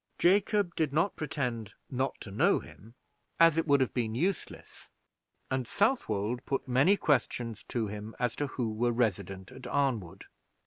[0.17, 2.95] Jacob did not pretend not to know him,
[3.39, 4.89] as it would have been useless;
[5.51, 10.23] and Southwold put many questions to him as to who were resident at Arnwood.